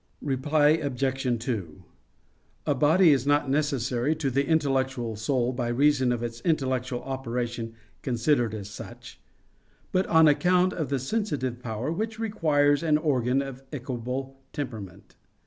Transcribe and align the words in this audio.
Reply 0.23 0.69
Obj. 0.69 1.37
2: 1.45 1.83
A 2.65 2.73
body 2.73 3.11
is 3.11 3.27
not 3.27 3.51
necessary 3.51 4.15
to 4.15 4.31
the 4.31 4.47
intellectual 4.47 5.15
soul 5.15 5.53
by 5.53 5.67
reason 5.67 6.11
of 6.11 6.23
its 6.23 6.41
intellectual 6.41 7.03
operation 7.03 7.75
considered 8.01 8.55
as 8.55 8.67
such; 8.67 9.21
but 9.91 10.07
on 10.07 10.27
account 10.27 10.73
of 10.73 10.89
the 10.89 10.97
sensitive 10.97 11.59
power, 11.61 11.91
which 11.91 12.17
requires 12.17 12.81
an 12.81 12.97
organ 12.97 13.43
of 13.43 13.61
equable 13.71 14.41
temperament. 14.53 15.17